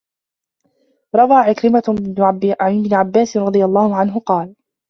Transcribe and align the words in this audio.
رَوَى 1.15 1.33
عِكْرِمَةُ 1.37 1.83
عَنْ 2.19 2.51
ابْنِ 2.59 2.93
عَبَّاسٍ 2.93 3.37
رَضِيَ 3.37 3.65
اللَّهُ 3.65 3.95
عَنْهُ 3.95 4.19
قَالَ 4.19 4.55